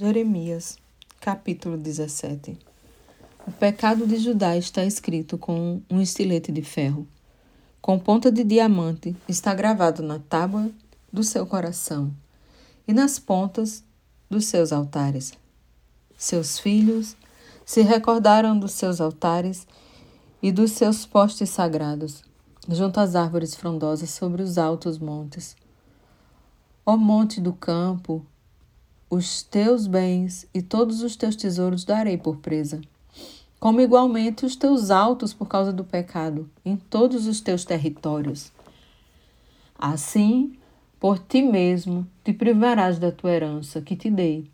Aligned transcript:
Jeremias, 0.00 0.78
capítulo 1.20 1.76
17 1.76 2.56
O 3.44 3.50
pecado 3.50 4.06
de 4.06 4.16
Judá 4.16 4.56
está 4.56 4.84
escrito 4.84 5.36
com 5.36 5.82
um 5.90 6.00
estilete 6.00 6.52
de 6.52 6.62
ferro. 6.62 7.04
Com 7.82 7.98
ponta 7.98 8.30
de 8.30 8.44
diamante 8.44 9.16
está 9.26 9.52
gravado 9.52 10.00
na 10.00 10.20
tábua 10.20 10.70
do 11.12 11.24
seu 11.24 11.44
coração 11.44 12.14
e 12.86 12.92
nas 12.92 13.18
pontas 13.18 13.82
dos 14.30 14.44
seus 14.44 14.72
altares. 14.72 15.32
Seus 16.16 16.60
filhos 16.60 17.16
se 17.66 17.82
recordaram 17.82 18.56
dos 18.56 18.74
seus 18.74 19.00
altares 19.00 19.66
e 20.40 20.52
dos 20.52 20.70
seus 20.70 21.04
postes 21.06 21.50
sagrados, 21.50 22.22
junto 22.68 23.00
às 23.00 23.16
árvores 23.16 23.56
frondosas 23.56 24.10
sobre 24.10 24.44
os 24.44 24.58
altos 24.58 24.96
montes. 24.96 25.56
Ó 26.86 26.96
monte 26.96 27.40
do 27.40 27.52
campo, 27.52 28.24
os 29.10 29.42
teus 29.42 29.86
bens 29.86 30.46
e 30.52 30.60
todos 30.60 31.02
os 31.02 31.16
teus 31.16 31.34
tesouros 31.34 31.84
darei 31.84 32.18
por 32.18 32.36
presa. 32.36 32.80
Como 33.58 33.80
igualmente 33.80 34.44
os 34.44 34.54
teus 34.54 34.90
altos 34.90 35.32
por 35.32 35.48
causa 35.48 35.72
do 35.72 35.82
pecado, 35.82 36.48
em 36.64 36.76
todos 36.76 37.26
os 37.26 37.40
teus 37.40 37.64
territórios. 37.64 38.52
Assim, 39.76 40.56
por 41.00 41.18
ti 41.18 41.42
mesmo 41.42 42.06
te 42.22 42.32
privarás 42.32 42.98
da 42.98 43.10
tua 43.10 43.32
herança 43.32 43.80
que 43.80 43.96
te 43.96 44.10
dei, 44.10 44.50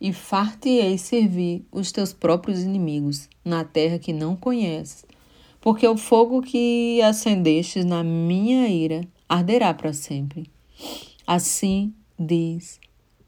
e 0.00 0.12
far-te-ei 0.12 0.96
servir 0.96 1.64
os 1.70 1.92
teus 1.92 2.12
próprios 2.12 2.60
inimigos 2.62 3.28
na 3.44 3.64
terra 3.64 3.98
que 3.98 4.12
não 4.12 4.34
conheces, 4.34 5.04
porque 5.60 5.86
o 5.86 5.96
fogo 5.96 6.40
que 6.40 7.02
acendestes 7.02 7.84
na 7.84 8.02
minha 8.02 8.66
ira 8.68 9.06
arderá 9.28 9.74
para 9.74 9.92
sempre. 9.92 10.50
Assim 11.26 11.92
diz 12.18 12.80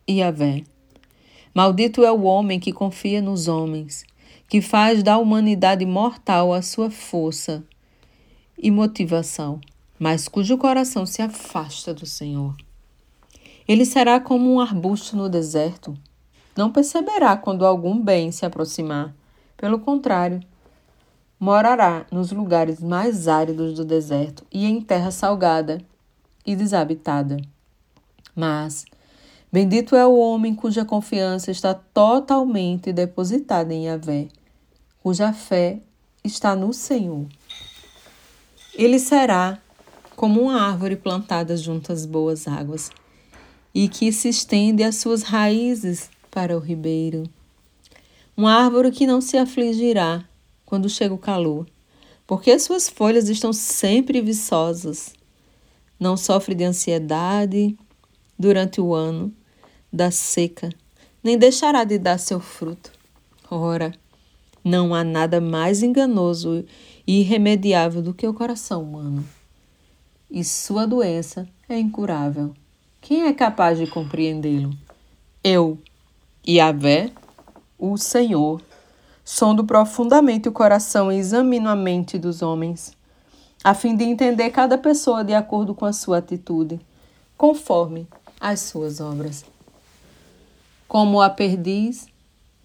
Yahvé. 0.09 0.65
Maldito 1.55 2.05
é 2.05 2.11
o 2.11 2.23
homem 2.23 2.59
que 2.59 2.73
confia 2.73 3.21
nos 3.21 3.47
homens, 3.47 4.05
que 4.49 4.61
faz 4.61 5.03
da 5.03 5.19
humanidade 5.19 5.85
mortal 5.85 6.53
a 6.53 6.63
sua 6.63 6.91
força 6.91 7.63
e 8.59 8.71
motivação, 8.71 9.61
mas 9.99 10.29
cujo 10.29 10.57
coração 10.57 11.07
se 11.07 11.23
afasta 11.23 11.93
do 11.93 12.07
Senhor. 12.07 12.57
Ele 13.67 13.85
será 13.85 14.19
como 14.19 14.53
um 14.53 14.61
arbusto 14.61 15.17
no 15.17 15.29
deserto. 15.29 15.97
Não 16.57 16.71
perceberá 16.71 17.37
quando 17.37 17.65
algum 17.65 17.99
bem 18.01 18.33
se 18.33 18.45
aproximar. 18.45 19.15
Pelo 19.57 19.79
contrário, 19.79 20.41
morará 21.39 22.07
nos 22.11 22.33
lugares 22.33 22.81
mais 22.81 23.29
áridos 23.29 23.75
do 23.75 23.85
deserto 23.85 24.45
e 24.53 24.67
em 24.67 24.81
terra 24.81 25.11
salgada 25.11 25.79
e 26.45 26.57
desabitada. 26.57 27.37
Mas 28.35 28.85
Bendito 29.53 29.95
é 29.95 30.07
o 30.07 30.17
homem 30.17 30.55
cuja 30.55 30.83
confiança 30.83 31.51
está 31.51 31.75
totalmente 31.75 32.91
depositada 32.91 33.75
em 33.75 33.85
Yahvé, 33.85 34.29
cuja 35.03 35.31
fé 35.31 35.79
está 36.25 36.57
no 36.57 36.73
Senhor. 36.73 37.27
Ele 38.73 38.99
será 38.99 39.59
como 40.17 40.41
uma 40.41 40.59
árvore 40.59 40.97
plantada 40.97 41.55
junto 41.55 41.93
às 41.93 42.07
boas 42.07 42.49
águas 42.49 42.91
e 43.75 43.89
que 43.89 44.11
se 44.11 44.31
estende 44.31 44.83
as 44.83 44.97
suas 44.97 45.23
raízes 45.23 46.09
para 46.31 46.57
o 46.57 46.59
ribeiro. 46.59 47.25
Uma 48.35 48.55
árvore 48.55 48.91
que 48.91 49.07
não 49.07 49.21
se 49.21 49.37
afligirá 49.37 50.25
quando 50.65 50.89
chega 50.89 51.13
o 51.13 51.19
calor, 51.19 51.67
porque 52.27 52.59
suas 52.59 52.89
folhas 52.89 53.29
estão 53.29 53.53
sempre 53.53 54.23
viçosas. 54.23 55.13
Não 56.01 56.17
sofre 56.17 56.55
de 56.55 56.65
ansiedade 56.65 57.77
durante 58.39 58.81
o 58.81 58.95
ano 58.95 59.31
da 59.93 60.11
seca, 60.11 60.71
nem 61.23 61.37
deixará 61.37 61.85
de 61.85 61.99
dar 61.99 62.19
seu 62.19 62.41
fruto. 62.41 62.91
Ora, 63.51 63.93
não 64.65 64.95
há 64.95 65.05
nada 65.05 65.41
mais 65.41 65.83
enganoso 65.83 66.65
e 67.07 67.21
irremediável 67.21 68.01
do 68.01 68.15
que 68.15 68.27
o 68.27 68.33
coração 68.33 68.83
humano. 68.83 69.25
E 70.31 70.43
sua 70.43 70.87
doença 70.87 71.47
é 71.69 71.79
incurável. 71.79 72.55
Quem 73.01 73.25
é 73.25 73.33
capaz 73.33 73.79
de 73.79 73.87
compreendê-lo? 73.87 74.71
Eu, 75.45 75.79
Yahvé, 76.49 77.11
o 77.79 77.99
Senhor, 77.99 78.63
sondo 79.25 79.65
profundamente 79.65 80.49
o 80.49 80.53
coração 80.53 81.13
e 81.13 81.19
examino 81.19 81.69
a 81.69 81.77
mente 81.77 82.19
dos 82.19 82.41
homens, 82.41 82.97
a 83.63 83.75
fim 83.75 83.95
de 83.95 84.05
entender 84.05 84.51
cada 84.51 84.79
pessoa 84.79 85.23
de 85.23 85.35
acordo 85.35 85.75
com 85.75 85.85
a 85.85 85.93
sua 85.93 86.19
atitude, 86.19 86.81
conforme 87.37 88.07
as 88.41 88.61
suas 88.61 89.01
obras 89.01 89.45
como 90.93 91.23
a 91.23 91.31
perdiz 91.31 92.07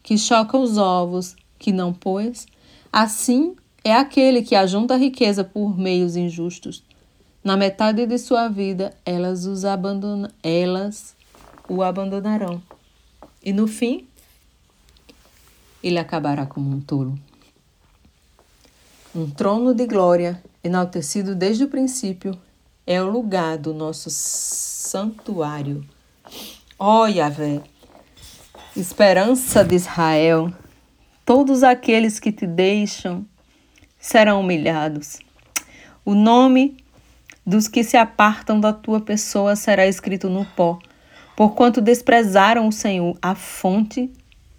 que 0.03 0.17
choca 0.17 0.57
os 0.57 0.77
ovos 0.77 1.33
que 1.57 1.71
não 1.71 1.93
pôs, 1.93 2.45
assim 2.91 3.55
é 3.85 3.93
aquele 3.93 4.41
que 4.41 4.53
ajunta 4.53 4.97
riqueza 4.97 5.45
por 5.45 5.79
meios 5.79 6.17
injustos. 6.17 6.83
Na 7.41 7.55
metade 7.55 8.05
de 8.05 8.17
sua 8.17 8.49
vida, 8.49 8.93
elas, 9.05 9.45
os 9.45 9.63
abandona, 9.63 10.29
elas 10.43 11.15
o 11.69 11.81
abandonarão. 11.81 12.61
E 13.41 13.53
no 13.53 13.65
fim, 13.65 14.05
ele 15.81 15.97
acabará 15.97 16.45
como 16.45 16.69
um 16.69 16.81
tolo. 16.81 17.17
Um 19.15 19.29
trono 19.29 19.73
de 19.73 19.87
glória, 19.87 20.43
enaltecido 20.61 21.33
desde 21.33 21.63
o 21.63 21.69
princípio, 21.69 22.37
é 22.85 23.01
o 23.01 23.09
lugar 23.09 23.57
do 23.57 23.73
nosso 23.73 24.09
santuário. 24.09 25.87
Ó 26.77 27.03
oh, 27.03 27.07
esperança 28.79 29.63
de 29.63 29.75
Israel, 29.75 30.53
todos 31.25 31.63
aqueles 31.63 32.19
que 32.19 32.31
te 32.31 32.45
deixam 32.45 33.25
serão 33.99 34.41
humilhados. 34.41 35.17
O 36.05 36.13
nome 36.13 36.77
dos 37.43 37.67
que 37.67 37.83
se 37.83 37.97
apartam 37.97 38.59
da 38.59 38.71
tua 38.71 39.01
pessoa 39.01 39.55
será 39.55 39.87
escrito 39.87 40.29
no 40.29 40.45
pó, 40.45 40.77
porquanto 41.35 41.81
desprezaram 41.81 42.67
o 42.67 42.71
Senhor, 42.71 43.17
a 43.19 43.33
fonte 43.33 44.11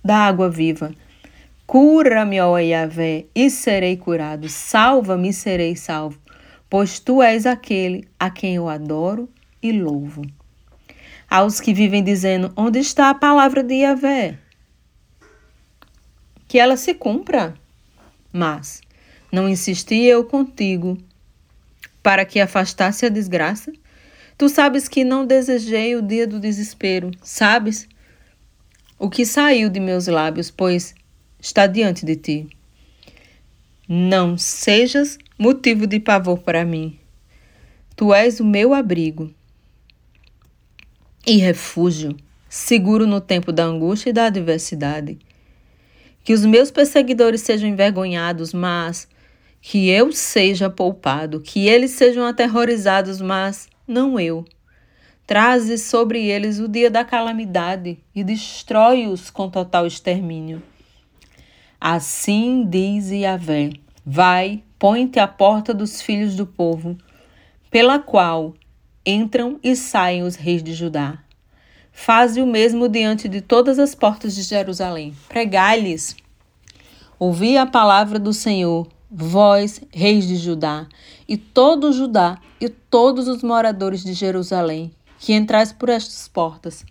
da 0.05 0.17
água 0.17 0.50
viva. 0.50 0.93
Cura-me, 1.65 2.41
ó 2.41 2.59
Yahvé, 2.59 3.27
e 3.33 3.49
serei 3.49 3.97
curado. 3.97 4.49
Salva-me 4.49 5.29
e 5.29 5.33
serei 5.33 5.77
salvo, 5.77 6.19
pois 6.69 6.99
tu 6.99 7.23
és 7.23 7.47
aquele 7.47 8.09
a 8.19 8.31
quem 8.31 8.56
eu 8.56 8.69
adoro 8.69 9.29
e 9.62 9.71
louvo 9.71 10.23
aos 11.28 11.61
que 11.61 11.75
vivem 11.75 12.03
dizendo: 12.03 12.53
Onde 12.56 12.78
está 12.78 13.11
a 13.11 13.15
palavra 13.15 13.62
de 13.62 13.75
Yahvé? 13.75 14.39
Que 16.47 16.59
ela 16.59 16.77
se 16.77 16.94
cumpra. 16.94 17.55
Mas 18.33 18.81
não 19.31 19.49
insisti 19.49 19.97
eu 20.05 20.25
contigo 20.25 20.97
para 22.03 22.25
que 22.25 22.41
afastasse 22.41 23.05
a 23.05 23.09
desgraça? 23.09 23.72
Tu 24.37 24.49
sabes 24.49 24.88
que 24.88 25.05
não 25.05 25.27
desejei 25.27 25.97
o 25.97 26.03
dia 26.03 26.27
do 26.27 26.38
desespero, 26.38 27.11
sabes? 27.22 27.88
O 28.99 29.11
que 29.11 29.27
saiu 29.27 29.69
de 29.69 29.81
meus 29.81 30.06
lábios, 30.06 30.50
pois 30.50 30.94
está 31.41 31.67
diante 31.67 32.06
de 32.06 32.17
ti. 32.17 32.49
Não 33.88 34.38
sejas 34.38 35.19
motivo 35.38 35.87
de 35.87 35.99
pavor 35.99 36.38
para 36.38 36.65
mim. 36.65 36.99
Tu 37.97 38.15
és 38.15 38.38
o 38.38 38.44
meu 38.44 38.72
abrigo 38.72 39.34
e 41.28 41.37
refúgio, 41.37 42.16
seguro 42.49 43.06
no 43.06 43.21
tempo 43.21 43.53
da 43.53 43.62
angústia 43.62 44.09
e 44.09 44.12
da 44.15 44.25
adversidade. 44.25 45.19
Que 46.25 46.33
os 46.33 46.43
meus 46.43 46.71
perseguidores 46.71 47.43
sejam 47.43 47.69
envergonhados, 47.69 48.55
mas 48.55 49.06
que 49.61 49.91
eu 49.91 50.11
seja 50.11 50.71
poupado, 50.71 51.43
que 51.43 51.69
eles 51.69 51.91
sejam 51.91 52.25
aterrorizados, 52.25 53.21
mas 53.21 53.69
não 53.87 54.19
eu. 54.19 54.43
Traze 55.27 55.77
sobre 55.77 56.25
eles 56.25 56.59
o 56.61 56.67
dia 56.67 56.91
da 56.91 57.05
calamidade 57.05 57.99
e 58.15 58.25
destrói-os 58.25 59.28
com 59.28 59.50
total 59.50 59.87
extermínio. 59.87 60.62
Assim 61.79 62.64
diz 62.67 63.11
Yahvé: 63.11 63.73
Vai, 64.03 64.62
põe-te 64.79 65.19
à 65.19 65.29
porta 65.29 65.75
dos 65.75 66.00
filhos 66.00 66.35
do 66.35 66.47
povo, 66.47 66.97
pela 67.70 67.99
qual 67.99 68.55
entram 69.05 69.59
e 69.62 69.75
saem 69.75 70.23
os 70.23 70.37
reis 70.37 70.62
de 70.62 70.75
Judá. 70.75 71.19
Faze 71.93 72.41
o 72.41 72.47
mesmo 72.47 72.89
diante 72.89 73.29
de 73.29 73.41
todas 73.41 73.79
as 73.79 73.95
portas 73.95 74.35
de 74.35 74.43
Jerusalém. 74.43 75.17
Pregai-lhes. 75.29 76.17
Ouvi 77.19 77.56
a 77.59 77.67
palavra 77.67 78.19
do 78.19 78.33
Senhor, 78.33 78.87
vós, 79.11 79.81
reis 79.93 80.27
de 80.27 80.37
Judá, 80.37 80.87
e 81.27 81.37
todo 81.37 81.93
Judá 81.93 82.39
e 82.61 82.69
todos 82.69 83.27
os 83.27 83.43
moradores 83.43 84.05
de 84.05 84.12
Jerusalém, 84.12 84.93
que 85.19 85.33
entrais 85.33 85.73
por 85.73 85.89
estas 85.89 86.29
portas. 86.29 86.85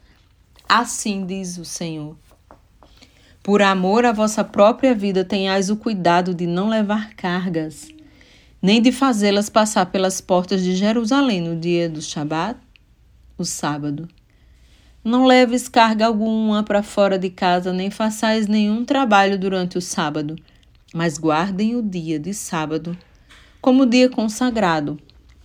Assim 0.68 1.26
diz 1.26 1.58
o 1.58 1.64
Senhor. 1.64 2.18
Por 3.42 3.62
amor 3.62 4.06
à 4.06 4.12
vossa 4.12 4.44
própria 4.44 4.94
vida, 4.94 5.24
tenhais 5.24 5.70
o 5.70 5.78
cuidado 5.78 6.34
de 6.34 6.46
não 6.46 6.68
levar 6.68 7.14
cargas 7.14 7.88
nem 8.62 8.82
de 8.82 8.92
fazê-las 8.92 9.50
passar 9.50 9.86
pelas 9.88 10.20
portas 10.20 10.64
de 10.64 10.76
Jerusalém 10.76 11.42
no 11.42 11.56
dia 11.56 11.90
do 11.90 12.02
Shabat, 12.02 12.60
o 13.38 13.46
sábado. 13.46 14.08
Não 15.04 15.26
leves 15.26 15.70
carga 15.70 16.08
alguma 16.08 16.64
para 16.64 16.82
fora 16.82 17.20
de 17.20 17.30
casa, 17.30 17.72
nem 17.72 17.92
façais 17.92 18.48
nenhum 18.48 18.84
trabalho 18.84 19.38
durante 19.38 19.78
o 19.78 19.82
sábado, 19.82 20.36
mas 20.94 21.18
guardem 21.18 21.76
o 21.76 21.82
dia 21.82 22.20
de 22.20 22.34
sábado 22.34 22.98
como 23.62 23.86
dia 23.86 24.10
consagrado, 24.10 25.00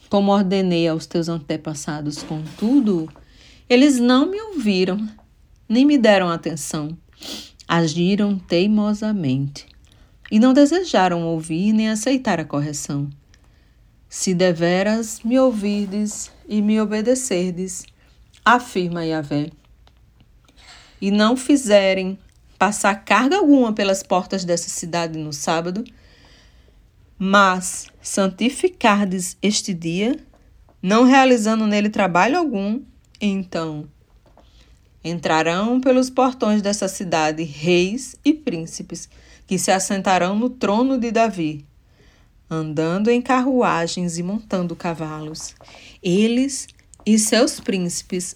como 0.08 0.32
ordenei 0.32 0.88
aos 0.88 1.06
teus 1.06 1.29
antepassados. 1.29 2.23
Contudo, 2.23 3.08
eles 3.69 3.99
não 3.99 4.26
me 4.26 4.41
ouviram, 4.41 5.08
nem 5.69 5.85
me 5.85 5.99
deram 5.99 6.29
atenção. 6.29 6.97
Agiram 7.69 8.38
teimosamente 8.38 9.71
e 10.32 10.38
não 10.38 10.55
desejaram 10.55 11.26
ouvir 11.26 11.75
nem 11.75 11.90
aceitar 11.90 12.40
a 12.40 12.44
correção. 12.46 13.11
Se 14.08 14.32
deveras 14.32 15.20
me 15.23 15.38
ouvirdes 15.38 16.32
e 16.49 16.62
me 16.62 16.81
obedecerdes, 16.81 17.84
afirma 18.43 19.05
Yahvé, 19.05 19.50
e 20.99 21.11
não 21.11 21.37
fizerem 21.37 22.19
passar 22.58 22.94
carga 23.05 23.37
alguma 23.37 23.75
pelas 23.75 24.02
portas 24.02 24.43
dessa 24.43 24.70
cidade 24.70 25.19
no 25.19 25.34
sábado, 25.34 25.84
mas 27.19 27.88
santificardes 28.00 29.37
este 29.43 29.75
dia, 29.75 30.19
não 30.81 31.05
realizando 31.05 31.67
nele 31.67 31.90
trabalho 31.90 32.38
algum, 32.38 32.81
então 33.20 33.87
entrarão 35.05 35.79
pelos 35.79 36.08
portões 36.08 36.62
dessa 36.62 36.88
cidade 36.88 37.43
reis 37.43 38.17
e 38.25 38.32
príncipes 38.32 39.11
que 39.52 39.58
se 39.58 39.70
assentarão 39.70 40.34
no 40.34 40.49
trono 40.49 40.96
de 40.96 41.10
Davi, 41.10 41.66
andando 42.49 43.10
em 43.10 43.20
carruagens 43.20 44.16
e 44.16 44.22
montando 44.22 44.75
cavalos. 44.75 45.54
Eles 46.02 46.69
e 47.04 47.19
seus 47.19 47.60
príncipes, 47.60 48.34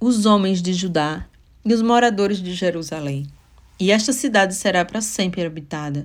os 0.00 0.26
homens 0.26 0.60
de 0.60 0.72
Judá 0.72 1.24
e 1.64 1.72
os 1.72 1.80
moradores 1.80 2.42
de 2.42 2.52
Jerusalém. 2.52 3.28
E 3.78 3.92
esta 3.92 4.12
cidade 4.12 4.56
será 4.56 4.84
para 4.84 5.00
sempre 5.00 5.44
habitada. 5.44 6.04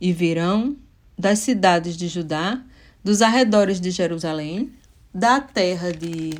E 0.00 0.12
virão 0.12 0.76
das 1.16 1.38
cidades 1.38 1.96
de 1.96 2.08
Judá, 2.08 2.60
dos 3.04 3.22
arredores 3.22 3.80
de 3.80 3.92
Jerusalém, 3.92 4.72
da 5.14 5.40
terra 5.40 5.92
de 5.92 6.30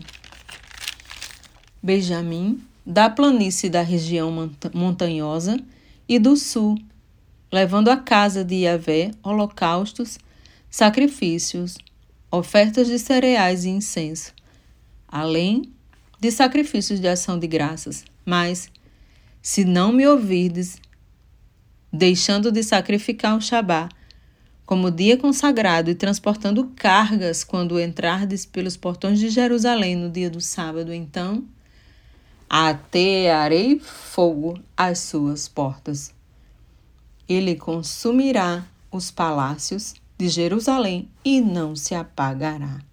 Benjamim, 1.81 2.61
da 2.85 3.09
planície 3.09 3.71
da 3.71 3.83
região 3.83 4.51
montanhosa 4.75 5.65
e 6.09 6.19
do 6.19 6.37
sul, 6.37 6.79
levando 7.53 7.89
à 7.89 7.97
casa 7.97 8.45
de 8.45 8.57
Yahvé 8.63 9.11
holocaustos, 9.23 10.19
sacrifícios, 10.71 11.77
ofertas 12.31 12.87
de 12.87 12.99
cereais 12.99 13.65
e 13.65 13.69
incenso, 13.69 14.33
além 15.07 15.73
de 16.21 16.31
sacrifícios 16.31 17.01
de 17.01 17.09
ação 17.09 17.39
de 17.39 17.47
graças. 17.47 18.05
Mas, 18.25 18.71
se 19.41 19.65
não 19.65 19.93
me 19.93 20.07
ouvirdes, 20.07 20.79
deixando 21.93 22.51
de 22.53 22.63
sacrificar 22.63 23.37
o 23.37 23.41
Shabá, 23.41 23.89
como 24.67 24.91
dia 24.91 25.17
consagrado 25.17 25.91
e 25.91 25.95
transportando 25.95 26.71
cargas 26.77 27.43
quando 27.43 27.81
entrardes 27.81 28.45
pelos 28.45 28.77
portões 28.77 29.19
de 29.19 29.31
Jerusalém 29.31 29.97
no 29.97 30.11
dia 30.11 30.29
do 30.29 30.43
sábado, 30.43 30.93
então 30.93 31.43
atearei 32.49 33.79
fogo 33.79 34.59
às 34.77 35.01
suas 35.01 35.49
portas. 35.49 36.15
Ele 37.29 37.57
consumirá 37.57 38.67
os 38.91 39.11
palácios 39.11 39.95
de 40.17 40.29
Jerusalém 40.29 41.09
e 41.25 41.41
não 41.41 41.77
se 41.77 41.95
apagará. 41.95 42.88